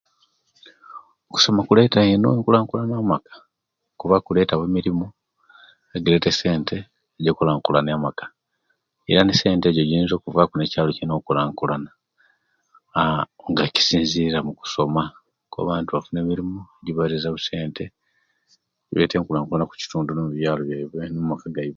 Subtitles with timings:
[1.27, 3.33] Okusoma kuleta ino enkulankulana omumaaka
[3.99, 5.05] kuba kuletawo emilimu
[5.95, 6.75] egireta esente
[7.17, 8.25] eja kulankulania amaka
[9.09, 11.91] era esente ejo jiyinza okuvaku nekyalo kino okulankulana
[12.97, 15.03] aaah nga kisinzirira mukusoma
[15.51, 16.59] ko abantu bafuna emirimu
[17.37, 17.83] esente
[18.89, 21.69] jileta enkulankulana mukitundu ne mubyalo byaiwe ne'mumaka gaiwe